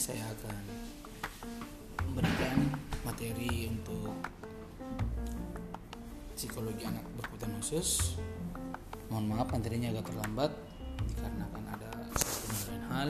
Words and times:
saya 0.00 0.24
akan 0.32 0.56
memberikan 2.08 2.72
materi 3.04 3.68
untuk 3.68 4.16
psikologi 6.32 6.88
anak 6.88 7.04
berkebutuhan 7.20 7.52
khusus. 7.60 8.16
Mohon 9.12 9.36
maaf 9.36 9.52
materinya 9.52 9.92
agak 9.92 10.08
terlambat 10.08 10.56
dikarenakan 11.04 11.64
ada 11.76 11.90
satu 12.16 12.72
lain 12.72 12.84
hal. 12.88 13.08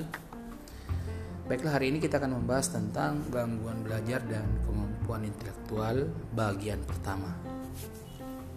Baiklah 1.47 1.79
hari 1.79 1.95
ini 1.95 2.03
kita 2.03 2.19
akan 2.19 2.43
membahas 2.43 2.75
tentang 2.75 3.23
gangguan 3.31 3.87
belajar 3.87 4.19
dan 4.27 4.51
kemampuan 4.67 5.31
intelektual 5.31 6.11
bagian 6.35 6.83
pertama. 6.91 7.39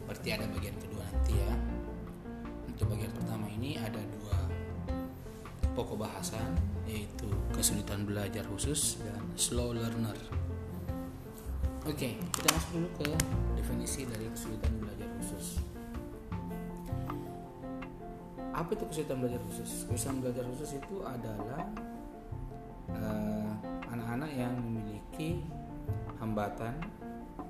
Berarti 0.09 0.33
ada 0.33 0.49
bagian 0.49 0.73
kedua 0.81 1.05
nanti 1.05 1.37
ya. 1.37 1.53
Untuk 2.65 2.97
bagian 2.97 3.13
pertama 3.13 3.45
ini 3.45 3.77
ada 3.77 4.01
dua 4.01 4.37
pokok 5.77 6.01
bahasan 6.01 6.72
yaitu 6.93 7.25
kesulitan 7.49 8.05
belajar 8.05 8.45
khusus 8.53 9.01
dan 9.01 9.21
slow 9.33 9.73
learner. 9.73 10.13
Oke, 11.83 12.15
kita 12.21 12.47
masuk 12.53 12.69
dulu 12.79 12.89
ke 13.01 13.09
definisi 13.57 14.05
dari 14.05 14.29
kesulitan 14.29 14.71
belajar 14.77 15.09
khusus. 15.19 15.59
Apa 18.53 18.69
itu 18.77 18.85
kesulitan 18.85 19.17
belajar 19.19 19.41
khusus? 19.49 19.89
Kesulitan 19.89 20.17
belajar 20.21 20.43
khusus 20.53 20.69
itu 20.77 20.95
adalah 21.01 21.61
eh, 22.93 23.51
anak-anak 23.89 24.31
uh, 24.31 24.37
yang 24.37 24.53
memiliki 24.61 25.41
hambatan 26.21 26.77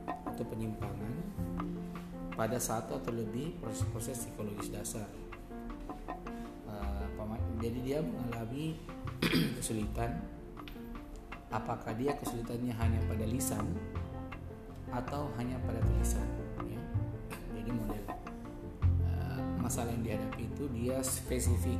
atau 0.07 0.43
penyimpangan 0.49 1.13
pada 2.33 2.57
satu 2.57 2.97
atau 2.97 3.13
lebih 3.13 3.53
proses-proses 3.61 4.25
psikologis 4.25 4.73
dasar 4.73 5.05
jadi 7.63 7.79
dia 7.79 7.99
mengalami 8.03 8.75
kesulitan. 9.59 10.19
Apakah 11.53 11.93
dia 11.93 12.17
kesulitannya 12.17 12.73
hanya 12.73 12.99
pada 13.05 13.25
lisan 13.29 13.61
atau 14.93 15.29
hanya 15.41 15.57
pada 15.65 15.81
tulisan 15.81 16.25
ya. 16.69 16.77
jadi 17.57 17.69
model 17.73 18.05
uh, 19.09 19.41
masalah 19.57 19.89
yang 19.89 20.05
dihadapi 20.05 20.49
itu 20.49 20.63
dia 20.73 20.97
spesifik. 21.01 21.77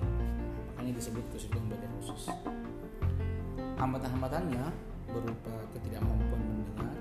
Makanya 0.73 0.97
disebut 0.97 1.25
kesulitan 1.33 1.65
belajar 1.69 1.89
khusus. 2.01 2.29
Hambatan-hambatannya 3.77 4.65
berupa 5.09 5.55
ketidakmampuan 5.77 6.41
mendengar 6.41 6.93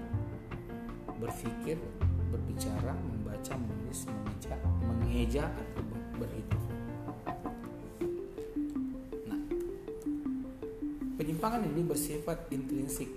berpikir 1.20 1.78
berbicara 2.32 2.92
membaca 2.98 3.52
menulis 3.56 4.08
mengeja 4.08 4.56
mengeja 4.82 5.44
atau 5.48 5.84
berhitung 6.18 6.71
penyimpangan 11.42 11.74
ini 11.74 11.82
bersifat 11.82 12.38
intrinsik 12.54 13.10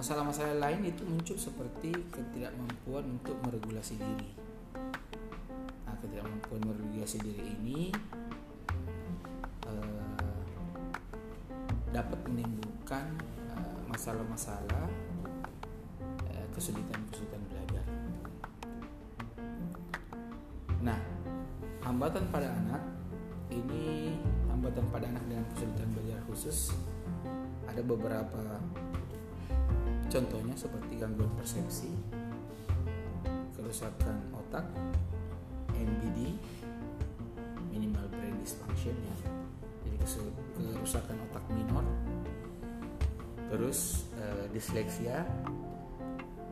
masalah-masalah 0.00 0.56
lain 0.56 0.88
itu 0.88 1.04
muncul 1.04 1.36
seperti 1.36 1.92
ketidakmampuan 2.08 3.04
untuk 3.20 3.36
meregulasi 3.44 4.00
diri. 4.00 4.32
Nah, 5.84 5.92
ketidakmampuan 6.00 6.64
meregulasi 6.64 7.20
diri 7.20 7.52
ini 7.60 7.92
eh, 9.68 10.40
dapat 11.92 12.20
menimbulkan 12.32 13.12
eh, 13.52 13.76
masalah-masalah 13.92 14.88
kesulitan-kesulitan 16.56 17.40
belajar. 17.48 17.86
Nah, 20.80 21.00
hambatan 21.84 22.24
pada 22.32 22.48
anak 22.52 22.82
ini 23.52 24.16
hambatan 24.48 24.84
pada 24.88 25.08
anak 25.12 25.24
dengan 25.28 25.44
kesulitan 25.54 25.88
belajar 25.92 26.18
khusus 26.28 26.72
ada 27.70 27.82
beberapa 27.86 28.42
contohnya 30.10 30.54
seperti 30.58 30.98
gangguan 30.98 31.30
persepsi 31.38 31.94
kerusakan 33.54 34.34
otak 34.34 34.66
MBD 35.70 36.34
minimal 37.70 38.10
brain 38.10 38.34
dysfunction 38.42 38.94
ya 38.98 39.16
jadi 39.86 39.96
kerusakan 40.58 41.16
otak 41.30 41.44
minor 41.54 41.86
terus 43.50 44.10
eh, 44.18 44.46
disleksia 44.50 45.22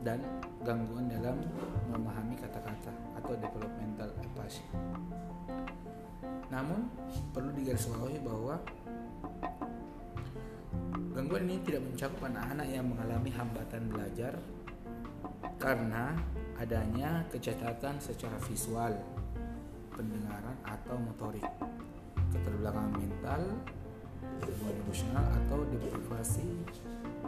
dan 0.07 0.23
gangguan 0.63 1.11
dalam 1.11 1.43
memahami 1.91 2.39
kata-kata 2.39 2.95
atau 3.19 3.35
developmental 3.35 4.11
aphasia. 4.23 4.67
Namun 6.49 6.89
perlu 7.35 7.53
digarisbawahi 7.55 8.19
bahwa 8.23 8.63
Gangguan 11.19 11.51
ini 11.51 11.59
tidak 11.67 11.83
mencakup 11.83 12.31
anak-anak 12.31 12.71
yang 12.71 12.87
mengalami 12.87 13.35
hambatan 13.35 13.91
belajar 13.91 14.39
karena 15.59 16.15
adanya 16.55 17.27
kecacatan 17.35 17.99
secara 17.99 18.39
visual, 18.47 18.95
pendengaran 19.91 20.55
atau 20.63 20.95
motorik, 20.95 21.43
keterbelakangan 22.31 22.95
mental, 23.03 23.43
gangguan 24.39 24.79
emosional 24.87 25.27
atau 25.43 25.67
deprivasi 25.67 26.47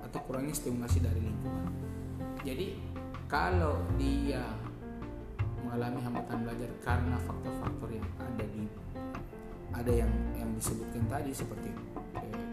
atau 0.07 0.23
kurangnya 0.23 0.55
stimulasi 0.55 1.03
dari 1.03 1.27
lingkungan. 1.27 1.67
Jadi 2.47 2.79
kalau 3.27 3.75
dia 3.99 4.47
mengalami 5.67 5.99
hambatan 5.99 6.47
belajar 6.47 6.71
karena 6.87 7.19
faktor-faktor 7.27 7.91
yang 7.91 8.07
ada 8.23 8.45
di 8.55 8.71
ada 9.75 9.93
yang 10.07 10.13
yang 10.39 10.51
disebutkan 10.55 11.11
tadi 11.11 11.35
seperti 11.35 11.75
eh, 12.23 12.50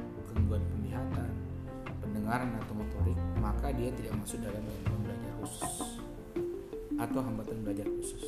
pendengaran 2.28 2.60
atau 2.60 2.76
motorik, 2.76 3.20
maka 3.40 3.72
dia 3.72 3.88
tidak 3.96 4.20
masuk 4.20 4.44
dalam 4.44 4.60
gangguan 4.60 5.00
belajar 5.00 5.32
khusus 5.40 5.74
atau 7.00 7.20
hambatan 7.24 7.58
belajar 7.64 7.88
khusus. 7.88 8.24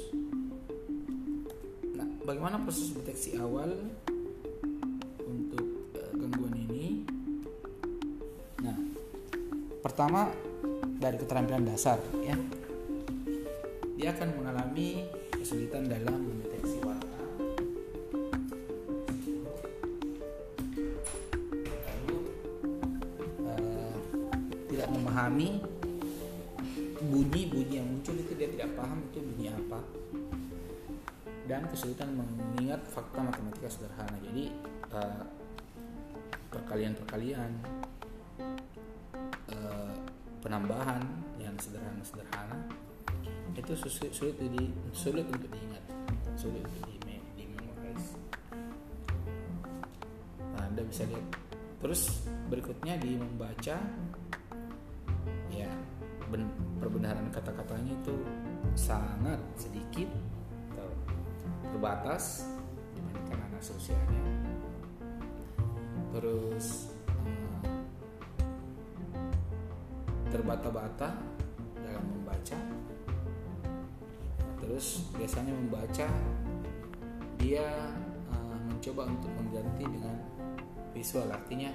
Nah, 2.00 2.08
bagaimana 2.24 2.64
proses 2.64 2.96
deteksi 2.96 3.36
awal 3.36 3.76
untuk 5.28 5.92
uh, 6.00 6.14
gangguan 6.16 6.56
ini? 6.64 7.04
Nah, 8.64 8.80
pertama 9.84 10.32
dari 10.96 11.20
keterampilan 11.20 11.68
dasar 11.68 12.00
ya. 12.24 12.40
Dia 14.00 14.16
akan 14.16 14.32
mengalami 14.32 15.12
kesulitan 15.36 15.92
dalam 15.92 16.19
kesulitan 31.72 32.18
mengingat 32.18 32.82
fakta 32.90 33.22
matematika 33.22 33.70
sederhana. 33.70 34.18
Jadi 34.26 34.54
uh, 34.94 35.24
perkalian-perkalian 36.50 37.52
uh, 39.54 39.94
penambahan 40.42 41.06
yang 41.38 41.54
sederhana-sederhana 41.62 42.58
itu 43.54 43.76
sulit, 43.76 44.12
sulit 44.16 44.36
di 44.40 44.72
sulit 44.96 45.26
untuk 45.28 45.50
diingat 45.52 45.84
sulit 46.40 46.64
untuk 46.64 46.88
di, 47.04 47.16
di 47.36 47.44
memorize. 47.52 48.16
Nah, 50.56 50.64
anda 50.64 50.82
bisa 50.88 51.04
lihat. 51.06 51.28
Terus 51.80 52.28
berikutnya 52.52 53.00
di 53.00 53.16
membaca 53.16 53.80
ben, 56.30 56.46
perbenaran 56.78 57.28
kata-katanya 57.34 57.94
itu 57.98 58.16
sangat 58.78 59.42
sedikit 59.58 60.10
terbatas 61.70 62.50
dibandingkan 62.98 63.40
anak 63.50 63.64
sosialnya 63.64 64.40
terus 66.14 66.90
uh, 67.08 67.64
terbata-bata 70.30 71.14
dalam 71.80 72.06
membaca. 72.12 72.58
Terus 74.60 75.10
biasanya 75.16 75.54
membaca 75.56 76.08
dia 77.40 77.66
uh, 78.30 78.58
mencoba 78.70 79.10
untuk 79.10 79.32
mengganti 79.38 79.86
dengan 79.86 80.18
visual. 80.94 81.30
Artinya 81.30 81.72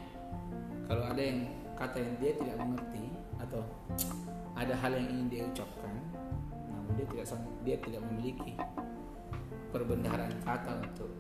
kalau 0.87 1.09
ada 1.09 1.23
yang 1.23 1.49
kata 1.75 1.99
yang 1.99 2.15
dia 2.21 2.33
tidak 2.39 2.57
mengerti 2.61 3.05
atau 3.41 3.63
ada 4.55 4.75
hal 4.79 4.95
yang 4.95 5.11
ingin 5.11 5.27
dia 5.27 5.43
ucapkan 5.43 5.95
namun 6.71 6.93
dia 6.95 7.07
tidak 7.11 7.27
dia 7.67 7.77
tidak 7.83 8.01
memiliki 8.07 8.55
perbendaharaan 9.75 10.39
kata 10.47 10.87
untuk 10.87 11.11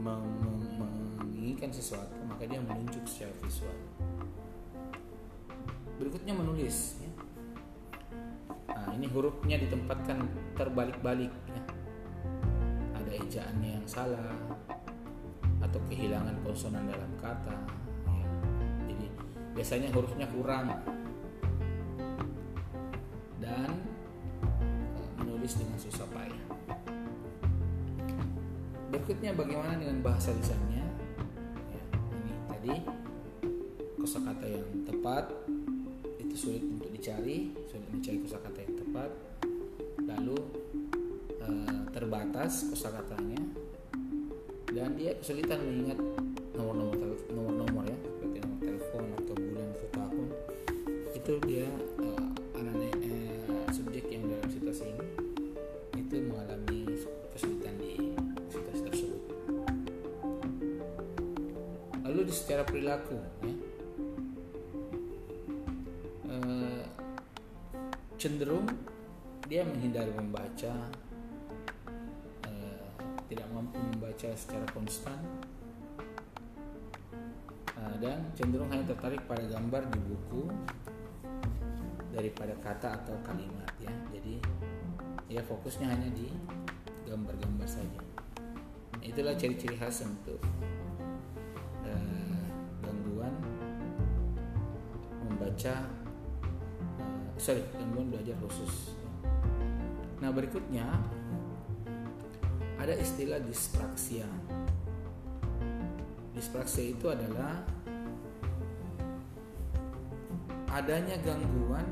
menginginkan 0.00 1.68
sesuatu 1.68 2.16
maka 2.24 2.48
dia 2.48 2.56
menunjuk 2.64 3.04
secara 3.04 3.36
visual 3.44 3.76
berikutnya 6.00 6.32
menulis 6.32 6.96
ya. 7.04 7.12
nah 8.72 8.88
ini 8.96 9.04
hurufnya 9.12 9.60
ditempatkan 9.60 10.24
terbalik-balik 10.56 11.28
ya. 11.52 11.62
ada 12.96 13.12
ejaannya 13.20 13.70
yang 13.76 13.84
salah 13.84 14.32
atau 15.60 15.80
kehilangan 15.92 16.40
konsonan 16.40 16.88
dalam 16.88 17.12
kata 17.20 17.52
ya. 18.08 18.28
jadi 18.88 19.06
biasanya 19.52 19.92
hurufnya 19.92 20.24
kurang 20.32 20.72
dan 23.44 23.70
eh, 24.40 25.10
menulis 25.20 25.52
dengan 25.60 25.76
susah 25.76 26.08
berikutnya 28.94 29.34
bagaimana 29.34 29.74
dengan 29.74 29.98
bahasa 30.06 30.30
lisannya? 30.30 30.86
Ya, 31.74 31.82
ini 32.14 32.32
tadi. 32.46 32.74
Kosakata 33.98 34.46
yang 34.46 34.86
tepat 34.86 35.34
itu 36.22 36.34
sulit 36.38 36.62
untuk 36.62 36.94
dicari. 36.94 37.50
Sulit 37.66 37.90
mencari 37.90 38.22
kosakata 38.22 38.58
yang 38.62 38.76
tepat. 38.78 39.10
Lalu 39.98 40.38
e, 41.42 41.48
terbatas 41.90 42.70
kosakatanya. 42.70 43.42
Dan 44.70 44.94
dia 44.94 45.18
kesulitan 45.18 45.58
mengingat 45.58 45.98
membaca 70.54 70.86
e, 72.46 72.52
tidak 73.26 73.48
mampu 73.50 73.74
membaca 73.74 74.30
secara 74.38 74.62
konstan 74.70 75.18
e, 77.74 77.82
dan 77.98 78.22
cenderung 78.38 78.70
hanya 78.70 78.86
tertarik 78.86 79.18
pada 79.26 79.42
gambar 79.50 79.82
di 79.90 79.98
buku 80.06 80.46
daripada 82.14 82.54
kata 82.62 83.02
atau 83.02 83.18
kalimat 83.26 83.66
ya. 83.82 83.90
Jadi 84.14 84.38
ya 85.26 85.42
fokusnya 85.42 85.90
hanya 85.90 86.06
di 86.14 86.30
gambar-gambar 87.10 87.66
saja. 87.66 87.98
Itulah 89.02 89.34
ciri-ciri 89.34 89.74
khas 89.74 90.06
untuk 90.06 90.38
membaca 95.18 95.74
uh, 95.82 97.42
sorry 97.42 97.66
gangguan 97.74 98.14
belajar 98.14 98.38
khusus 98.38 99.03
nah 100.24 100.32
berikutnya 100.32 100.88
ada 102.80 102.96
istilah 102.96 103.44
dispraksia 103.44 104.24
dispraksia 106.32 106.96
itu 106.96 107.12
adalah 107.12 107.60
adanya 110.72 111.20
gangguan 111.20 111.84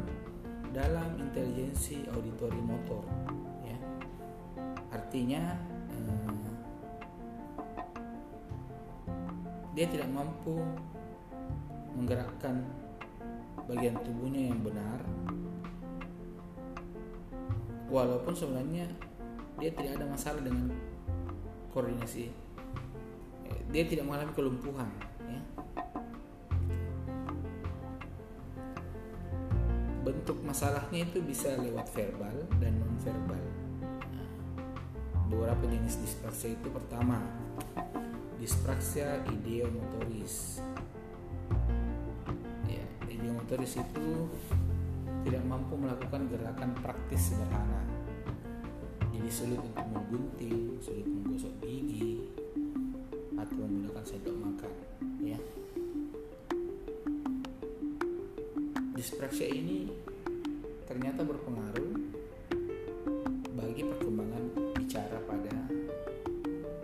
dalam 0.72 1.14
intelijensi 1.20 2.08
auditori 2.08 2.58
motor 2.64 3.04
ya. 3.62 3.78
Artinya 4.90 5.54
uh, 5.92 6.50
dia 9.76 9.86
tidak 9.92 10.08
mampu 10.08 10.58
menggerakkan 11.94 12.64
bagian 13.68 13.94
tubuhnya 14.02 14.50
yang 14.50 14.64
benar 14.64 14.98
walaupun 17.92 18.32
sebenarnya 18.32 18.88
dia 19.60 19.70
tidak 19.76 20.00
ada 20.00 20.06
masalah 20.08 20.40
dengan 20.40 20.72
koordinasi. 21.76 22.32
Dia 23.68 23.84
tidak 23.84 24.08
mengalami 24.08 24.32
kelumpuhan 24.32 24.88
ya. 25.28 25.40
bentuk 30.02 30.40
masalahnya 30.42 31.06
itu 31.08 31.22
bisa 31.22 31.56
lewat 31.56 31.88
verbal 31.94 32.36
dan 32.58 32.74
non 32.74 32.98
verbal 33.00 33.44
nah, 34.10 34.28
beberapa 35.30 35.62
jenis 35.70 36.02
dispraksia 36.02 36.58
itu 36.58 36.68
pertama 36.74 37.22
dispraksia 38.42 39.22
ideomotoris. 39.30 40.58
Motoris 43.52 43.84
itu 43.84 44.32
tidak 45.22 45.42
mampu 45.46 45.78
melakukan 45.78 46.26
gerakan 46.26 46.70
praktis 46.82 47.30
sederhana. 47.30 47.82
Jadi 49.14 49.30
sulit 49.30 49.60
untuk 49.62 49.86
menggunting, 49.94 50.82
sulit 50.82 51.06
menggosok 51.06 51.54
gigi, 51.62 52.26
atau 53.38 53.54
menggunakan 53.54 54.02
sendok 54.02 54.36
makan. 54.38 54.72
Ya. 55.22 55.38
Dispraksia 58.98 59.46
ini 59.50 59.90
ternyata 60.90 61.22
berpengaruh 61.22 61.94
bagi 63.54 63.82
perkembangan 63.86 64.44
bicara 64.74 65.18
pada 65.26 65.54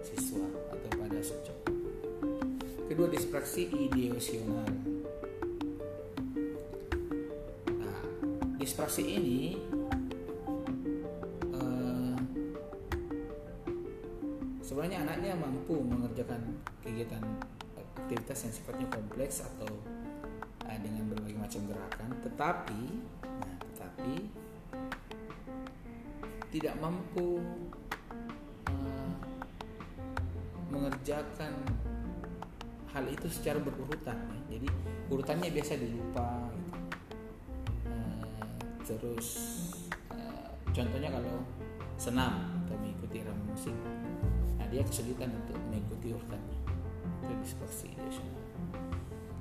siswa 0.06 0.46
atau 0.70 0.90
pada 0.94 1.18
subjek. 1.22 1.58
Kedua, 2.86 3.06
dispraksi 3.10 3.66
ideosional 3.68 4.97
distraksi 8.88 9.20
ini 9.20 9.40
uh, 11.52 12.16
sebenarnya 14.64 15.04
anaknya 15.04 15.36
mampu 15.36 15.76
mengerjakan 15.76 16.56
kegiatan 16.80 17.20
aktivitas 17.76 18.48
yang 18.48 18.54
sifatnya 18.56 18.88
kompleks 18.88 19.44
atau 19.44 19.68
uh, 20.64 20.78
dengan 20.80 21.04
berbagai 21.12 21.36
macam 21.36 21.68
gerakan, 21.68 22.08
tetapi, 22.24 22.80
nah, 23.28 23.56
tetapi 23.60 24.14
tidak 26.48 26.72
mampu 26.80 27.44
uh, 28.72 29.12
mengerjakan 30.72 31.52
hal 32.96 33.04
itu 33.04 33.28
secara 33.28 33.60
berurutan. 33.60 34.16
Ya. 34.16 34.56
Jadi 34.56 34.68
urutannya 35.12 35.52
biasa 35.52 35.76
dilupa. 35.76 36.56
Terus 38.88 39.28
uh, 40.08 40.48
contohnya 40.72 41.12
kalau 41.12 41.44
senam 42.00 42.64
atau 42.64 42.76
mengikuti 42.80 43.20
irama 43.20 43.44
musik. 43.52 43.76
Nah 44.56 44.64
dia 44.72 44.80
kesulitan 44.80 45.28
untuk 45.36 45.60
mengikuti 45.68 46.16
urutannya 46.16 46.58
itu 47.28 47.34
dispersi 47.44 47.88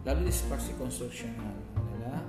lalu 0.07 0.31
dispersi 0.31 0.71
konstruksional 0.79 1.51
adalah 1.75 2.23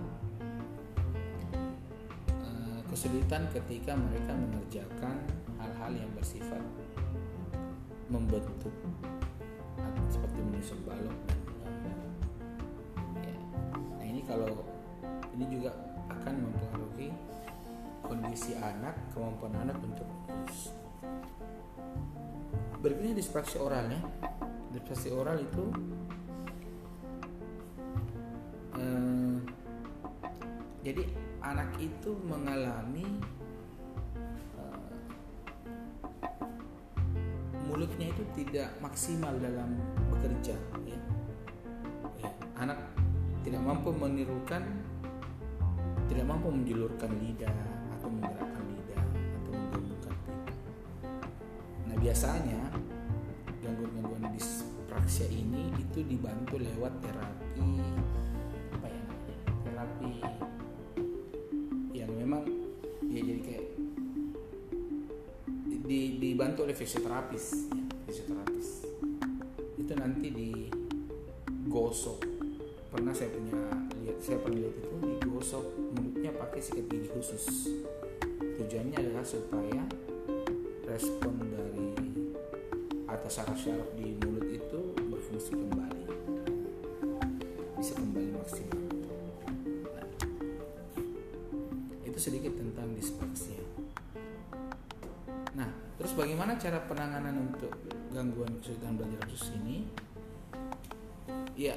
uh, 2.43 2.81
kesulitan 2.91 3.47
ketika 3.55 3.95
mereka 3.95 4.35
mengerjakan 4.35 5.23
hal-hal 5.63 5.93
yang 5.95 6.11
bersifat 6.19 6.59
membentuk 8.11 8.75
seperti 10.11 10.43
menyusun 10.43 10.83
balok 10.83 11.19
dan 11.87 11.99
ya. 13.23 13.37
nah 13.95 14.07
ini 14.11 14.27
kalau 14.27 14.67
ini 15.39 15.47
juga 15.47 15.71
akan 16.11 16.35
mempengaruhi 16.99 17.14
kondisi 18.02 18.59
anak, 18.59 18.95
kemampuan 19.14 19.55
anak 19.62 19.78
untuk. 19.78 20.09
Berikutnya 22.83 23.14
dispraksi 23.14 23.59
oral 23.59 23.87
ya. 23.90 24.00
Dispraksi 24.75 25.09
oral 25.14 25.43
itu 25.43 25.64
eh, 28.78 29.37
jadi 30.87 31.02
anak 31.43 31.71
itu 31.83 32.11
mengalami 32.26 33.07
eh, 34.57 34.90
mulutnya 37.67 38.07
itu 38.14 38.23
tidak 38.38 38.71
maksimal 38.78 39.35
dalam 39.43 39.75
bekerja 40.14 40.55
ya. 40.87 40.99
ya 42.23 42.31
anak 42.62 42.78
tidak 43.43 43.61
mampu 43.64 43.90
menirukan 43.90 44.62
tidak 46.19 46.35
mampu 46.35 46.51
menjulurkan 46.51 47.15
lidah 47.15 47.55
atau 47.95 48.11
menggerakkan 48.11 48.65
lidah 48.75 48.99
atau 49.07 49.55
menggabungkan 49.55 49.83
lidah. 49.87 50.17
Nah 51.87 51.95
biasanya 52.03 52.75
gangguan-gangguan 53.63 54.27
dispraksia 54.35 55.31
ini 55.31 55.71
itu 55.79 56.03
dibantu 56.03 56.59
lewat 56.59 56.91
terapi 57.07 57.71
terapi 59.63 60.19
yang 61.95 62.11
memang 62.11 62.43
ya 63.07 63.23
jadi 63.23 63.39
kayak 63.39 63.79
di, 65.87 66.19
dibantu 66.19 66.67
oleh 66.67 66.75
fisioterapis 66.75 67.71
ya, 67.71 67.87
fisioterapis 68.11 68.91
itu 69.79 69.93
nanti 69.95 70.35
digosok 70.35 72.27
pernah 72.91 73.15
saya 73.15 73.31
punya 73.31 73.55
lihat 74.03 74.19
saya 74.19 74.41
pernah 74.41 74.65
lihat 74.65 74.75
itu 74.81 74.97
digosok 75.21 75.65
pakai 76.49 76.64
sikat 76.64 76.88
gigi 76.88 77.09
khusus. 77.12 77.45
Tujuannya 78.57 78.97
adalah 78.97 79.21
supaya 79.21 79.85
respon 80.88 81.37
dari 81.45 81.93
atas 83.05 83.37
saraf-saraf 83.37 83.93
di 83.93 84.17
mulut 84.17 84.49
itu 84.49 84.81
berfungsi 84.97 85.52
kembali. 85.52 86.05
Bisa 87.76 87.93
kembali 88.00 88.28
maksimal. 88.33 88.81
Itu 92.09 92.17
sedikit 92.17 92.57
tentang 92.57 92.97
dispepsia 92.97 93.61
nah 95.59 95.67
terus 95.99 96.14
bagaimana 96.14 96.55
cara 96.55 96.78
penanganan 96.87 97.50
untuk 97.50 97.75
gangguan 98.14 98.62
kesulitan 98.62 98.95
belajar 98.95 99.26
khusus 99.26 99.50
ini? 99.59 99.90
Ya 101.59 101.75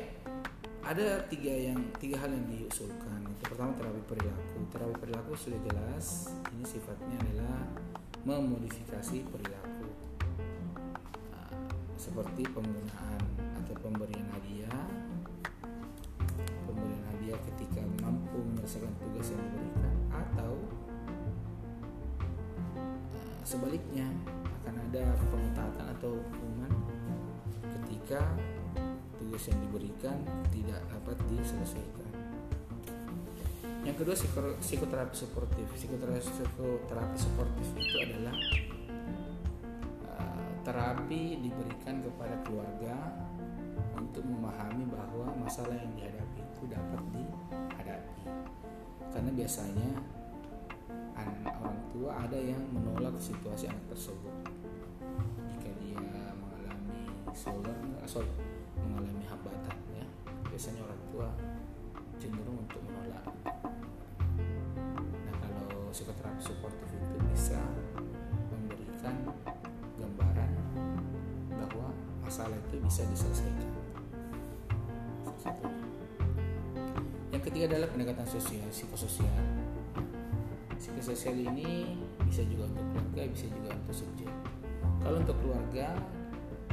ada 0.81 1.21
tiga 1.29 1.53
yang 1.53 1.77
tiga 2.01 2.17
hal 2.25 2.33
yang 2.33 2.45
diusulkan. 2.49 3.21
Itu 3.37 3.43
pertama 3.53 3.71
terapi 3.77 4.01
perilaku. 4.09 4.59
Terapi 4.73 4.95
perilaku 4.97 5.31
sudah 5.37 5.59
jelas. 5.61 6.33
Ini 6.57 6.65
sifatnya 6.65 7.17
adalah 7.21 7.57
memodifikasi 8.25 9.17
perilaku. 9.29 9.87
Nah, 11.29 11.49
seperti 11.97 12.49
penggunaan 12.49 13.21
atau 13.61 13.73
pemberian 13.77 14.25
hadiah. 14.33 14.81
Pemberian 16.65 17.03
hadiah 17.13 17.37
ketika 17.53 17.81
mampu 18.01 18.41
menyelesaikan 18.41 18.93
tugas 18.97 19.29
yang 19.29 19.41
diberikan 19.53 19.95
atau 20.09 20.53
uh, 22.73 23.41
sebaliknya 23.45 24.09
akan 24.61 24.75
ada 24.89 25.05
pengetatan 25.29 25.85
atau 25.97 26.17
hukuman 26.17 26.73
ketika 27.69 28.21
tugas 29.31 29.47
yang 29.47 29.63
diberikan 29.63 30.17
tidak 30.51 30.83
dapat 30.91 31.15
diselesaikan. 31.31 32.09
Yang 33.87 33.95
kedua 34.03 34.15
psikoterapi 34.59 35.15
suportif. 35.15 35.63
Psikoterapi 35.71 36.19
psikoterapi 36.19 37.15
suportif 37.15 37.67
itu 37.79 37.95
adalah 38.03 38.35
uh, 40.03 40.51
terapi 40.67 41.39
diberikan 41.47 42.03
kepada 42.03 42.43
keluarga 42.43 42.91
untuk 43.95 44.27
memahami 44.27 44.83
bahwa 44.91 45.31
masalah 45.39 45.79
yang 45.79 45.95
dihadapi 45.95 46.39
itu 46.51 46.67
dapat 46.67 46.99
dihadapi. 47.15 48.23
Karena 49.15 49.31
biasanya 49.31 49.89
orang 51.47 51.79
tua 51.95 52.11
ada 52.19 52.35
yang 52.35 52.67
menolak 52.75 53.15
situasi 53.15 53.71
anak 53.71 53.95
tersebut. 53.95 54.35
Jika 55.55 55.71
dia 55.79 56.03
mengalami 56.35 57.07
shoulder 57.31 57.79
sorry 58.03 58.50
mengalami 58.91 59.25
hambatan 59.25 59.77
ya 59.95 60.05
biasanya 60.51 60.83
orang 60.83 61.01
tua 61.09 61.27
cenderung 62.19 62.59
untuk 62.61 62.83
menolak 62.85 63.25
psikoterapi 65.91 66.39
suportif 66.39 66.87
itu 66.87 67.15
bisa 67.35 67.59
memberikan 68.47 69.15
gambaran 69.99 70.51
bahwa 71.51 71.91
masalah 72.23 72.55
itu 72.55 72.79
bisa 72.79 73.03
diselesaikan. 73.11 73.69
Yang 77.31 77.41
ketiga 77.47 77.65
adalah 77.75 77.89
pendekatan 77.91 78.27
sosial, 78.27 78.63
psikososial. 78.71 79.35
Psikososial 80.79 81.35
ini 81.35 81.99
bisa 82.23 82.47
juga 82.47 82.71
untuk 82.71 82.85
keluarga, 82.95 83.21
bisa 83.27 83.45
juga 83.51 83.69
untuk 83.75 83.95
subjek. 83.95 84.31
Kalau 85.03 85.17
untuk 85.19 85.37
keluarga 85.43 85.87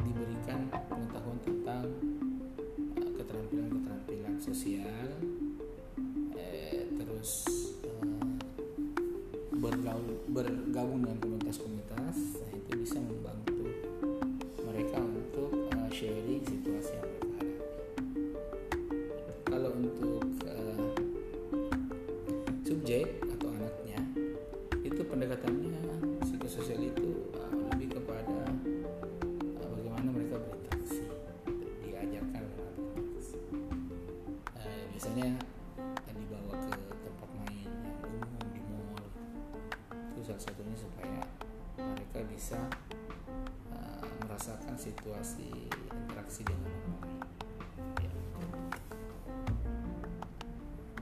diberikan 0.08 0.72
pengetahuan 0.88 1.38
tentang 1.44 1.84
eh, 2.96 3.10
keterampilan-keterampilan 3.20 4.34
sosial, 4.40 5.08
eh, 6.32 6.88
terus 6.96 7.44
bergaul 9.58 10.16
bergabung 10.30 11.02
dengan 11.04 11.18
komunitas-komunitas 11.18 12.16
uh, 43.72 44.04
merasakan 44.24 44.74
situasi 44.78 45.68
interaksi 45.92 46.46
dengan 46.46 46.70
orang 46.72 46.94
lain. 47.02 47.20
Ya. 48.00 48.12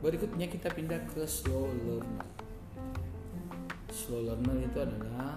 Berikutnya 0.01 0.47
kita 0.51 0.69
pindah 0.73 1.01
ke 1.13 1.25
slow 1.25 1.71
learner. 1.85 2.29
Slow 3.91 4.23
learner 4.27 4.57
itu 4.63 4.79
adalah 4.79 5.35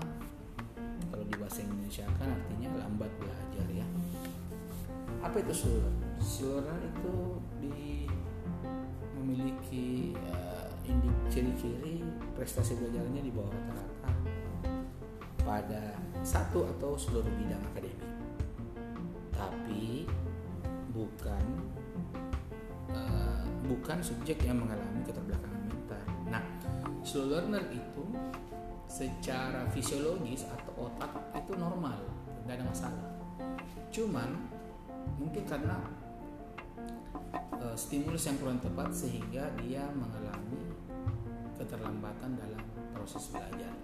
kalau 1.10 1.26
di 1.26 1.36
bahasa 1.40 1.66
Indonesia 1.66 2.06
kan 2.20 2.30
artinya 2.30 2.70
lambat 2.86 3.12
belajar 3.18 3.68
ya. 3.72 3.88
Apa 5.26 5.42
itu 5.42 5.54
slow 5.54 5.78
learner? 5.80 6.10
Slow 6.22 6.60
learner 6.60 6.80
itu 6.86 7.16
di 7.60 7.80
memiliki 9.20 10.16
uh, 10.32 10.70
ciri-ciri 11.30 12.02
prestasi 12.34 12.74
belajarnya 12.82 13.22
di 13.22 13.30
bawah 13.30 13.54
rata-rata 13.54 14.12
pada 15.46 15.84
satu 16.24 16.68
atau 16.78 16.96
seluruh 17.00 17.32
bidang 17.40 17.62
akademik. 17.74 18.12
Tapi 19.34 20.06
bukan 20.92 21.46
uh, 22.92 23.46
bukan 23.70 23.98
subjek 24.04 24.44
yang 24.44 24.60
mengalami 24.60 25.02
keterbelakangan 25.08 25.64
mental. 25.70 26.04
Nah, 26.28 26.44
slow 27.06 27.32
learner 27.32 27.64
itu 27.72 28.04
secara 28.90 29.70
fisiologis 29.70 30.50
atau 30.50 30.90
otak 30.90 31.14
itu 31.38 31.54
normal, 31.56 32.02
tidak 32.44 32.60
ada 32.60 32.66
masalah. 32.66 33.06
Cuman 33.94 34.30
mungkin 35.22 35.46
karena 35.46 35.78
uh, 37.60 37.76
stimulus 37.78 38.26
yang 38.28 38.38
kurang 38.42 38.60
tepat 38.60 38.90
sehingga 38.92 39.46
dia 39.62 39.86
mengalami 39.94 40.74
keterlambatan 41.60 42.40
dalam 42.40 42.64
proses 42.96 43.30
belajar. 43.30 43.76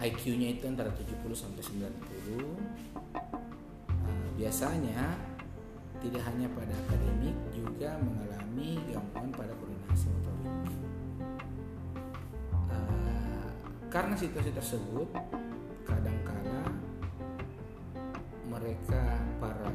IQ-nya 0.00 0.56
itu 0.56 0.64
antara 0.64 0.88
70 0.96 1.20
sampai 1.36 1.60
90. 1.60 2.40
Uh, 2.40 4.28
biasanya 4.40 5.12
tidak 6.00 6.24
hanya 6.24 6.48
pada 6.56 6.72
akademik 6.88 7.36
juga 7.52 8.00
mengalami 8.00 8.80
gangguan 8.88 9.28
pada 9.28 9.52
koordinasi 9.60 10.08
motorik. 10.08 10.72
Uh, 12.72 13.48
karena 13.92 14.16
situasi 14.16 14.56
tersebut 14.56 15.12
kadangkala 15.84 16.64
mereka 18.48 19.20
para 19.36 19.68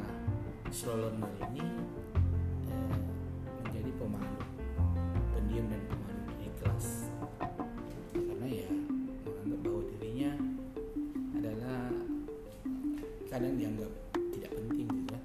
slow 0.74 0.98
learner 0.98 1.30
ini 1.54 1.64
eh, 2.68 2.98
menjadi 3.62 3.90
pemalu 3.94 4.45
kadang 13.36 13.52
dianggap 13.60 13.92
tidak 14.32 14.48
penting 14.56 14.88
gitu 14.88 15.12
ya 15.12 15.20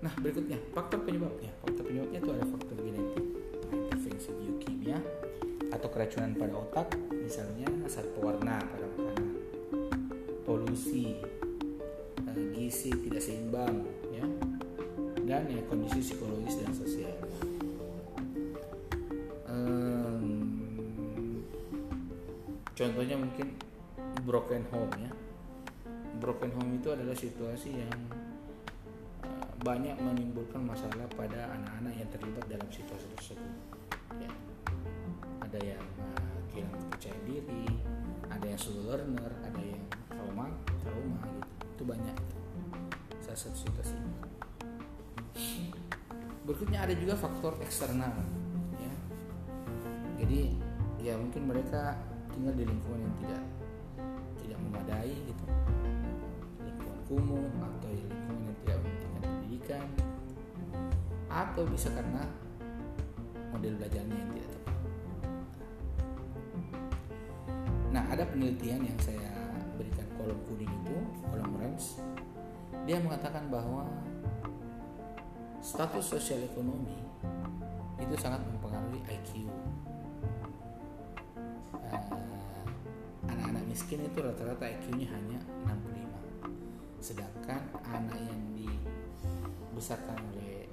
nah 0.00 0.12
berikutnya 0.24 0.56
faktor 0.72 1.04
penyebabnya. 1.04 1.52
Faktor 1.60 1.84
penyebabnya 1.84 2.18
itu 2.24 2.30
ada 2.32 2.46
faktor 2.48 2.76
genetik 2.80 3.24
intervensi 3.68 4.30
biokimia 4.32 4.96
atau 5.68 5.88
keracunan 5.92 6.32
pada 6.32 6.54
otak 6.56 6.88
misalnya 7.12 7.68
asap 7.84 8.16
warna 8.16 8.56
pada 8.64 8.88
makanan 8.96 9.36
polusi 10.48 11.20
gizi 12.56 12.88
tidak 13.04 13.20
seimbang 13.20 13.84
ya. 14.08 14.24
Dan 15.28 15.52
ya 15.52 15.60
kondisi 15.68 16.00
psikologis 16.00 16.56
dan 16.64 16.72
sosial. 16.72 17.12
Contohnya 22.78 23.18
mungkin 23.18 23.67
broken 24.28 24.68
home 24.68 24.92
ya 25.00 25.12
broken 26.18 26.50
home 26.58 26.76
itu 26.76 26.90
adalah 26.90 27.14
situasi 27.14 27.78
yang 27.78 27.98
uh, 29.22 29.46
banyak 29.62 29.94
menimbulkan 30.02 30.66
masalah 30.66 31.06
pada 31.14 31.54
anak-anak 31.54 31.94
yang 31.94 32.08
terlibat 32.10 32.44
dalam 32.50 32.68
situasi 32.68 33.06
tersebut. 33.14 33.52
Ya. 34.18 34.30
Ada 35.46 35.58
yang 35.62 35.84
uh, 36.18 36.38
kehilangan 36.50 36.78
kepercayaan 36.90 37.22
diri, 37.24 37.66
ada 38.28 38.44
yang 38.44 38.60
slow 38.60 38.82
learner, 38.90 39.32
ada 39.46 39.62
yang 39.62 39.82
trauma, 40.10 40.46
trauma 40.82 41.22
gitu. 41.22 41.54
Itu 41.78 41.82
banyak. 41.86 42.16
Salah 43.22 43.38
satu 43.38 43.56
situasi. 43.56 43.96
Berikutnya 46.42 46.82
ada 46.82 46.94
juga 46.96 47.14
faktor 47.14 47.60
eksternal, 47.60 48.24
ya. 48.80 48.94
Jadi 50.18 50.56
ya 50.98 51.14
mungkin 51.14 51.46
mereka 51.46 51.94
tinggal 52.32 52.56
di 52.56 52.64
lingkungan 52.64 53.04
yang 53.04 53.16
tidak 53.20 53.42
tidak 54.48 54.64
memadai 54.64 55.12
gitu, 55.12 55.44
lingkungan 56.64 57.00
kumuh 57.04 57.44
atau 57.60 57.92
lingkungan 57.92 58.48
yang 58.48 58.56
tidak 58.64 58.78
mementingkan 58.80 59.20
pendidikan, 59.20 59.86
atau 61.28 61.62
bisa 61.68 61.92
karena 61.92 62.24
model 63.52 63.76
belajarnya 63.76 64.16
yang 64.16 64.30
tidak 64.32 64.48
tepat. 64.56 64.76
Nah, 67.92 68.04
ada 68.08 68.24
penelitian 68.24 68.88
yang 68.88 68.98
saya 69.04 69.32
berikan 69.76 70.08
kolom 70.16 70.40
kuning 70.48 70.72
itu, 70.80 70.96
kolom 71.28 71.52
orange. 71.60 72.00
Dia 72.88 73.04
mengatakan 73.04 73.52
bahwa 73.52 73.84
status 75.60 76.08
sosial 76.08 76.40
ekonomi 76.48 76.96
itu 78.00 78.16
sangat 78.16 78.40
mempengaruhi 78.48 79.04
IQ. 79.04 79.44
Miskin 83.78 84.02
itu 84.02 84.18
rata-rata 84.18 84.66
IQ-nya 84.66 85.06
hanya 85.06 85.38
65. 85.62 86.98
Sedangkan 86.98 87.62
anak 87.86 88.18
yang 88.26 88.42
dibesarkan 88.58 90.18
oleh 90.34 90.66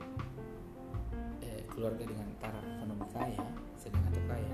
eh, 1.46 1.62
keluarga 1.70 2.02
dengan 2.02 2.26
taraf 2.42 2.66
ekonomi 2.66 3.06
kaya, 3.14 3.46
sedang 3.78 4.02
atau 4.10 4.26
kaya, 4.26 4.54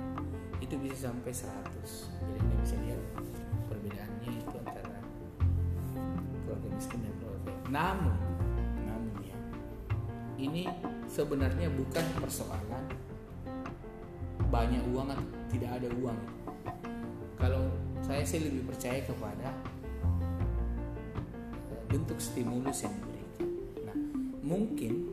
itu 0.60 0.76
bisa 0.84 1.08
sampai 1.08 1.32
100. 1.32 1.48
Jadi 1.48 2.38
Anda 2.44 2.56
bisa 2.60 2.76
lihat 2.84 3.02
perbedaannya 3.72 4.32
itu 4.36 4.56
antara 4.60 5.00
keluarga 6.44 6.68
miskin 6.76 7.08
dan 7.08 7.16
keluarga 7.24 7.48
kaya. 7.56 7.72
Namun, 7.72 8.18
namun 8.84 9.16
ya, 9.24 9.38
ini 10.36 10.68
sebenarnya 11.08 11.72
bukan 11.72 12.04
persoalan 12.20 12.84
banyak 14.52 14.84
uang 14.92 15.08
atau 15.08 15.28
tidak 15.48 15.72
ada 15.80 15.88
uang. 16.04 16.20
Kalau 17.40 17.71
saya 18.22 18.38
sih 18.38 18.46
lebih 18.54 18.70
percaya 18.70 19.02
kepada 19.02 19.50
eh, 21.74 21.84
bentuk 21.90 22.22
stimulus 22.22 22.86
yang 22.86 22.94
diberikan. 23.02 23.50
Nah, 23.82 23.98
mungkin 24.46 25.10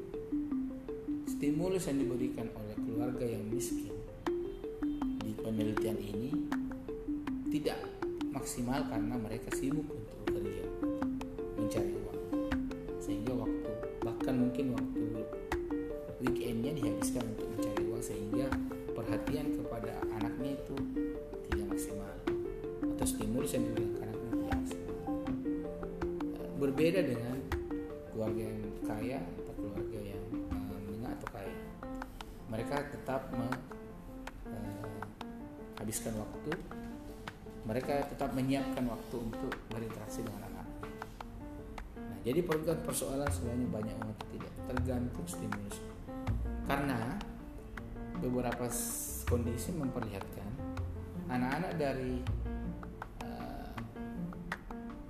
stimulus 1.24 1.88
yang 1.88 2.04
diberikan 2.04 2.52
oleh 2.52 2.76
keluarga 2.76 3.24
yang 3.24 3.48
miskin 3.48 3.96
di 5.24 5.32
penelitian 5.40 5.96
ini 5.96 6.36
tidak 7.48 7.80
maksimal 8.28 8.84
karena 8.92 9.16
mereka 9.16 9.56
sibuk 9.56 9.88
untuk 9.88 10.16
bekerja 10.28 10.68
mencari 11.56 11.88
uang 11.88 12.07
diberikan 23.56 24.04
anaknya 24.04 24.28
tidak 24.28 24.60
maksimal 24.60 24.92
Eh, 26.36 26.52
berbeda 26.60 27.00
dengan 27.00 27.40
keluarga 28.12 28.44
yang 28.44 28.60
kaya 28.84 29.24
atau 29.24 29.56
keluarga 29.56 29.98
yang 30.04 30.20
eh, 30.52 30.62
menengah 30.68 31.16
atau 31.16 31.32
kaya. 31.32 31.56
Mereka 32.52 32.92
tetap 32.92 33.32
menghabiskan 33.32 36.12
waktu. 36.20 36.52
Mereka 37.64 38.12
tetap 38.12 38.36
menyiapkan 38.36 38.84
waktu 38.84 39.16
untuk 39.16 39.56
berinteraksi 39.72 40.20
dengan 40.24 40.48
anak 40.48 40.56
nah 41.98 42.14
jadi 42.24 42.40
bukan 42.40 42.78
persoalan 42.84 43.28
sebenarnya 43.28 43.68
banyak 43.68 43.96
atau 44.00 44.26
tidak. 44.32 44.52
Tergantung 44.68 45.26
stimulus. 45.28 45.76
Karena 46.68 47.18
beberapa 48.20 48.68
kondisi 49.28 49.72
memperlihatkan 49.76 50.48
anak-anak 51.28 51.72
dari 51.76 52.24
eh, 52.24 52.47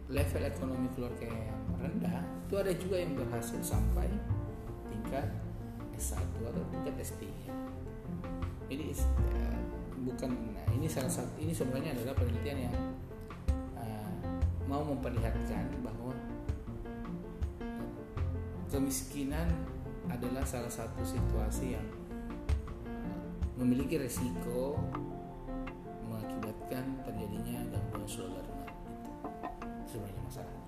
level 0.09 0.43
ekonomi 0.45 0.89
keluarga 0.97 1.29
yang 1.29 1.61
rendah 1.77 2.25
itu 2.49 2.55
ada 2.57 2.73
juga 2.73 2.97
yang 2.97 3.13
berhasil 3.13 3.61
sampai 3.61 4.09
tingkat 4.89 5.29
S1 5.93 6.17
atau 6.41 6.65
tingkat 6.73 6.95
S3 6.97 7.29
jadi 8.73 8.85
is- 8.89 9.05
eh, 9.37 9.59
bukan 10.09 10.33
nah, 10.33 10.67
ini 10.73 10.89
salah 10.89 11.13
satu 11.13 11.37
ini 11.37 11.53
sebenarnya 11.53 11.93
adalah 11.93 12.17
penelitian 12.17 12.73
yang 12.73 12.77
eh, 13.77 14.13
mau 14.65 14.81
memperlihatkan 14.81 15.77
bahwa 15.85 16.17
kemiskinan 18.73 19.49
adalah 20.09 20.45
salah 20.49 20.73
satu 20.73 21.05
situasi 21.05 21.77
yang 21.77 21.87
eh, 22.89 23.21
memiliki 23.61 24.01
resiko 24.01 24.81
mengakibatkan 26.09 27.05
terjadinya 27.05 27.61
gangguan 27.77 28.09
itu 28.09 28.58
sebenarnya 29.89 30.23
masalahnya. 30.23 30.67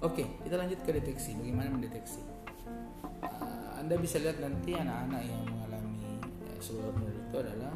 Oke, 0.00 0.24
kita 0.42 0.54
lanjut 0.56 0.80
ke 0.82 0.90
deteksi. 0.96 1.36
Bagaimana 1.36 1.68
mendeteksi? 1.68 2.22
Eh, 3.20 3.68
anda 3.76 3.94
bisa 4.00 4.18
lihat 4.18 4.40
nanti 4.40 4.72
anak-anak 4.74 5.22
yang 5.22 5.42
mengalami 5.46 6.22
eh, 6.48 6.58
slow 6.58 6.82
learner 6.82 7.12
itu 7.12 7.36
adalah 7.36 7.74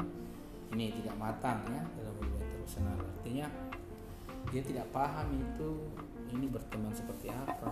ini 0.73 0.89
tidak 0.97 1.15
matang 1.21 1.61
ya 1.69 1.83
dalam 2.01 2.13
hubungan 2.17 2.41
interpersonal. 2.41 2.97
Artinya 2.97 3.47
dia 4.49 4.61
tidak 4.65 4.87
paham 4.91 5.27
itu 5.37 5.69
ini 6.33 6.49
berteman 6.49 6.91
seperti 6.91 7.29
apa 7.29 7.71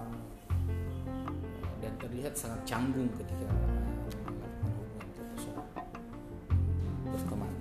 Eh, 0.70 1.74
dan 1.82 1.94
terlihat 1.98 2.34
sangat 2.38 2.62
canggung 2.68 3.10
ketika 3.18 3.50
melakukan 3.50 4.72
hubungan 4.78 5.08
berteman. 7.10 7.54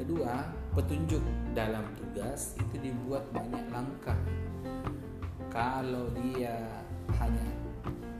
Kedua, 0.00 0.34
petunjuk 0.74 1.22
dalam 1.52 1.82
tugas 1.98 2.54
itu 2.58 2.90
dibuat 2.90 3.26
banyak 3.34 3.64
langkah. 3.74 4.18
Kalau 5.50 6.06
dia 6.22 6.54
hanya 7.18 7.46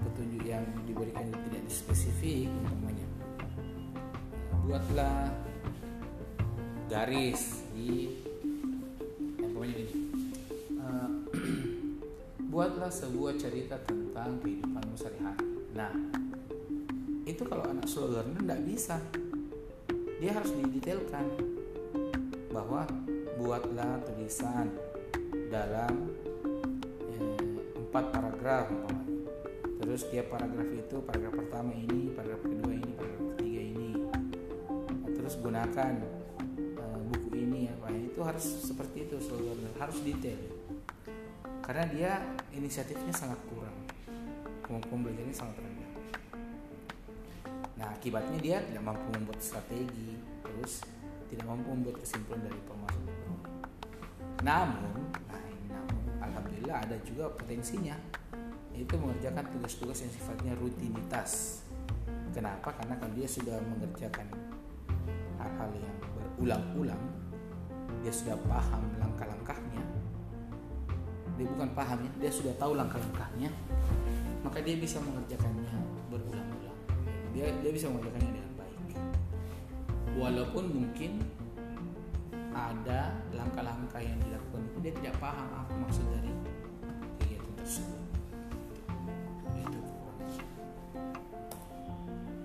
petunjuk 0.02 0.42
yang 0.42 0.66
diberikan 0.86 1.30
itu 1.30 1.38
tidak 1.46 1.64
spesifik, 1.70 2.50
umpamanya 2.50 3.06
buatlah 4.70 5.30
garis 6.90 7.66
di 7.74 8.06
ini. 9.60 9.86
Eh, 10.78 11.10
buatlah 12.54 12.88
sebuah 12.88 13.34
cerita 13.36 13.76
tentang 13.82 14.40
kehidupanmu 14.40 14.94
sehari-hari. 14.96 15.46
Nah, 15.76 15.92
itu 17.28 17.42
kalau 17.46 17.66
anak 17.68 17.86
slow 17.86 18.14
learner 18.14 18.40
tidak 18.40 18.60
bisa. 18.66 18.96
Dia 20.22 20.36
harus 20.36 20.52
didetailkan 20.52 21.24
bahwa 22.60 22.84
buatlah 23.40 24.04
tulisan 24.04 24.68
dalam 25.48 26.12
eh, 27.08 27.40
empat 27.80 28.12
paragraf 28.12 28.68
umpamanya. 28.68 29.16
Terus 29.80 30.04
tiap 30.12 30.28
paragraf 30.28 30.68
itu 30.68 30.96
paragraf 31.00 31.40
pertama 31.40 31.72
ini, 31.72 32.12
paragraf 32.12 32.44
kedua 32.44 32.72
ini, 32.76 32.92
paragraf 32.92 33.22
ketiga 33.32 33.62
ini. 33.64 33.90
Nah, 33.96 35.08
terus 35.08 35.40
gunakan 35.40 35.92
eh, 36.52 36.98
buku 37.08 37.28
ini 37.32 37.72
apa 37.72 37.88
itu 37.96 38.20
harus 38.20 38.44
seperti 38.44 39.08
itu 39.08 39.16
learner 39.40 39.72
harus 39.80 39.96
detail. 40.04 40.40
Karena 41.64 41.84
dia 41.88 42.12
inisiatifnya 42.52 43.16
sangat 43.16 43.40
kurang. 43.48 43.88
Kemampuan 44.60 45.08
belajarnya 45.08 45.32
sangat 45.32 45.56
rendah. 45.64 45.90
Nah 47.80 47.88
akibatnya 47.96 48.36
dia 48.36 48.56
tidak 48.60 48.84
mampu 48.84 49.08
membuat 49.16 49.40
strategi. 49.40 50.20
Terus 50.44 50.99
tidak 51.30 51.46
mampu 51.46 51.70
membuat 51.70 52.02
kesimpulan 52.02 52.42
dari 52.42 52.58
ekonomi 52.58 53.10
namun 54.40 55.04
nah 55.28 55.42
ini 55.44 55.68
namun 55.68 56.00
alhamdulillah 56.24 56.76
ada 56.80 56.96
juga 57.04 57.28
potensinya. 57.32 57.96
Yaitu 58.72 58.96
mengerjakan 58.96 59.44
tugas-tugas 59.52 60.00
yang 60.00 60.12
sifatnya 60.14 60.52
rutinitas. 60.56 61.60
Kenapa? 62.32 62.72
Karena 62.72 62.96
kan 62.96 63.12
dia 63.12 63.28
sudah 63.28 63.60
mengerjakan 63.60 64.24
hal-hal 65.36 65.70
yang 65.76 65.96
berulang-ulang 66.16 67.02
dia 68.00 68.12
sudah 68.14 68.36
paham 68.48 68.80
langkah-langkahnya. 68.96 69.82
Dia 71.36 71.46
bukan 71.48 71.68
paham 71.76 71.98
ya 72.00 72.10
dia 72.16 72.32
sudah 72.32 72.54
tahu 72.56 72.72
langkah-langkahnya 72.80 73.52
maka 74.40 74.64
dia 74.64 74.80
bisa 74.80 74.96
mengerjakannya 75.04 75.68
berulang-ulang. 76.08 76.78
Dia 77.36 77.52
dia 77.60 77.70
bisa 77.76 77.92
mengerjakannya 77.92 78.39
walaupun 80.20 80.64
mungkin 80.68 81.24
ada 82.52 83.16
langkah-langkah 83.32 84.04
yang 84.04 84.20
dilakukan 84.20 84.60
itu 84.68 84.78
dia 84.84 84.92
tidak 85.00 85.14
paham 85.16 85.48
apa 85.48 85.72
maksud 85.80 86.04
dari 86.12 86.30
kegiatan 87.24 87.54
tersebut. 87.56 88.02
Itu. 89.56 89.80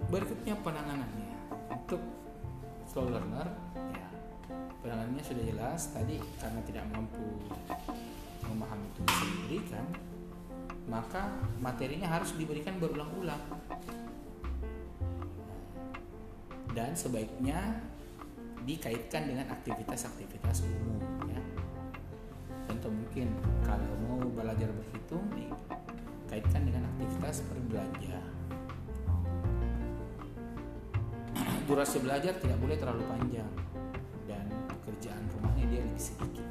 Berikutnya 0.07 0.55
penanganannya. 0.63 1.35
Untuk 1.75 2.01
slow 2.88 3.11
learner 3.11 3.51
ya. 3.91 4.07
penanganannya 4.79 5.23
sudah 5.25 5.43
jelas 5.43 5.91
tadi 5.91 6.15
karena 6.39 6.63
tidak 6.63 6.88
mampu 6.95 7.27
memahami 8.47 8.88
tugas 8.95 9.17
yang 9.19 9.31
diberikan 9.35 9.85
maka 10.85 11.33
materinya 11.59 12.07
harus 12.07 12.38
diberikan 12.38 12.77
berulang-ulang 12.77 13.41
dan 16.75 16.91
sebaiknya 16.91 17.79
dikaitkan 18.67 19.31
dengan 19.31 19.47
aktivitas-aktivitas 19.55 20.67
umum 20.67 20.99
ya 21.31 21.39
contoh 22.67 22.91
mungkin 22.91 23.31
kalau 23.63 23.93
mau 24.05 24.19
belajar 24.35 24.67
berhitung 24.69 25.23
dikaitkan 25.31 26.67
dengan 26.67 26.83
aktivitas 26.91 27.41
berbelanja 27.47 28.19
durasi 31.71 32.03
belajar 32.03 32.35
tidak 32.38 32.59
boleh 32.59 32.75
terlalu 32.75 33.07
panjang 33.07 33.51
dan 34.29 34.45
pekerjaan 34.69 35.23
rumahnya 35.38 35.65
dia 35.69 35.81
lebih 35.81 36.01
sedikit. 36.01 36.45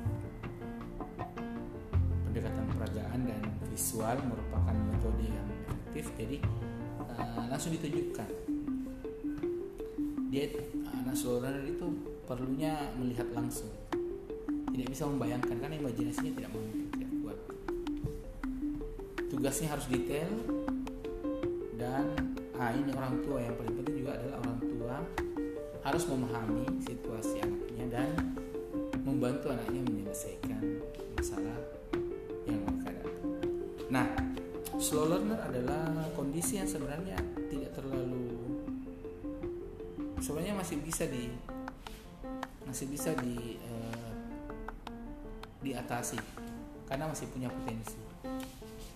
Pendekatan 2.27 2.67
peragaan 2.75 3.21
dan 3.27 3.43
visual 3.71 4.17
merupakan 4.27 4.75
metode 4.75 5.23
yang 5.27 5.49
efektif, 5.67 6.11
jadi 6.19 6.37
uh, 7.15 7.47
langsung 7.51 7.75
ditunjukkan. 7.79 8.54
Dia 10.35 10.51
anak 10.91 11.15
seluruh 11.15 11.63
itu 11.63 11.87
perlunya 12.27 12.91
melihat 12.99 13.31
langsung, 13.39 13.71
tidak 14.75 14.91
bisa 14.91 15.07
membayangkan 15.07 15.63
karena 15.63 15.79
imajinasinya 15.79 16.35
tidak 16.35 16.51
mampu 16.51 16.91
tidak 16.91 17.11
kuat. 17.23 17.39
Tugasnya 19.31 19.71
harus 19.71 19.87
detail 19.87 20.27
dan 21.79 22.19
ah 22.59 22.75
ini 22.75 22.91
orang 22.99 23.23
tua 23.23 23.47
yang 23.47 23.55
paling 23.55 23.79
penting 23.79 23.95
juga 24.03 24.19
adalah 24.19 24.37
orang 24.43 24.59
tua 24.59 24.97
harus 25.87 26.05
memahami 26.11 26.67
situasi 26.83 27.39
anaknya 27.39 27.85
dan 27.95 28.09
membantu 29.07 29.55
anaknya 29.55 29.87
menyelesaikan 29.87 30.83
masalah 31.15 31.63
yang 32.51 32.59
menghadapi. 32.67 33.23
Nah, 33.87 34.11
slow 34.83 35.15
learner 35.15 35.39
adalah 35.47 36.11
kondisi 36.19 36.59
yang 36.59 36.67
sebenarnya 36.67 37.23
tidak 37.55 37.71
terlalu 37.79 38.14
sebenarnya 40.25 40.57
masih 40.57 40.81
bisa 40.81 41.05
di 41.05 41.29
masih 42.65 42.89
bisa 42.89 43.13
di 43.21 43.61
uh, 43.61 44.13
diatasi 45.61 46.17
karena 46.89 47.05
masih 47.13 47.29
punya 47.29 47.53
potensi. 47.53 48.01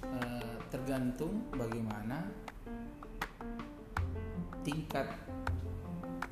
Uh, 0.01 0.57
tergantung 0.73 1.45
bagaimana 1.53 2.25
tingkat 4.65 5.09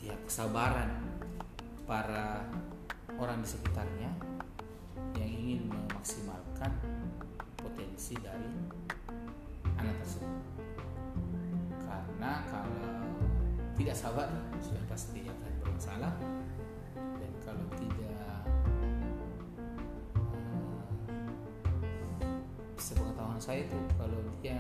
ya 0.00 0.16
kesabaran 0.24 0.92
para 1.85 2.44
orang 3.20 3.44
di 3.44 3.48
sekitarnya 3.48 4.11
yang 5.16 5.28
ingin 5.28 5.61
memaksimalkan 5.72 6.72
potensi 7.56 8.16
dari 8.20 8.52
anak 9.76 9.96
tersebut 10.04 10.40
karena 11.85 12.32
kalau 12.48 13.06
tidak 13.76 13.96
sabar 13.96 14.28
sudah 14.64 14.80
pasti 14.88 15.20
akan 15.28 15.52
bermasalah 15.60 16.12
dan 16.96 17.32
kalau 17.44 17.66
tidak 17.76 18.16
uh, 20.16 20.88
sepengetahuan 22.80 23.36
saya 23.36 23.68
itu 23.68 23.78
kalau 24.00 24.20
dia 24.40 24.58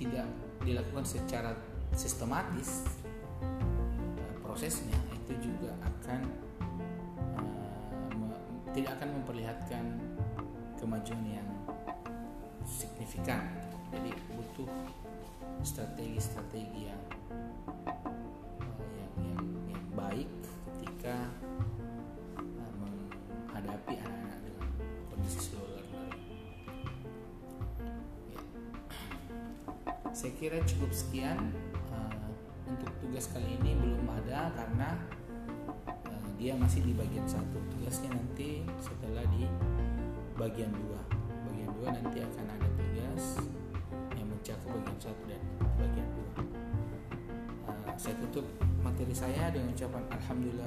tidak 0.00 0.26
dilakukan 0.64 1.04
secara 1.04 1.52
sistematis 1.92 2.88
uh, 3.44 4.34
prosesnya 4.40 4.96
itu 5.12 5.52
juga 5.52 5.76
akan 5.84 6.20
uh, 8.16 8.36
tidak 8.72 8.96
akan 8.96 9.08
memperlihatkan 9.20 9.84
kemajuan 10.80 11.22
yang 11.28 11.48
signifikan. 12.64 13.44
Jadi 13.92 14.10
butuh 14.32 14.66
strategi-strategi 15.62 16.90
yang, 16.90 17.02
yang 18.98 19.12
yang 19.22 19.42
yang 19.70 19.86
baik 19.94 20.30
ketika 20.66 21.30
uh, 22.38 22.72
menghadapi 22.82 23.94
anak-anak 24.02 24.38
dengan 24.42 24.68
kondisi 25.06 25.38
slow 25.38 25.62
learner. 25.62 26.10
Ya. 28.34 28.42
saya 30.10 30.32
kira 30.34 30.58
cukup 30.66 30.90
sekian 30.90 31.38
uh, 31.94 32.26
untuk 32.66 32.90
tugas 32.98 33.30
kali 33.30 33.54
ini 33.62 33.78
belum 33.78 34.10
ada 34.26 34.50
karena 34.58 34.98
uh, 36.10 36.26
dia 36.42 36.58
masih 36.58 36.82
di 36.82 36.90
bagian 36.90 37.24
satu. 37.30 37.62
Tugasnya 37.78 38.10
nanti 38.10 38.66
setelah 38.82 39.22
di 39.30 39.46
bagian 40.34 40.74
dua. 40.74 41.00
Bagian 41.46 41.70
dua 41.78 41.88
nanti 41.94 42.18
akan 42.18 42.46
ada 42.50 42.68
tugas 42.74 43.38
mencakup 44.42 44.74
bagian 44.74 44.98
satu 44.98 45.22
dan 45.30 45.38
bagian 45.78 46.08
dua. 46.18 46.42
Uh, 47.62 47.94
saya 47.94 48.18
tutup 48.26 48.42
materi 48.82 49.14
saya 49.14 49.54
dengan 49.54 49.70
ucapan 49.70 50.02
Alhamdulillah 50.10 50.66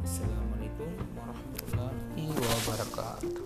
Assalamualaikum 0.00 0.88
warahmatullahi 1.12 2.32
wabarakatuh. 2.32 3.43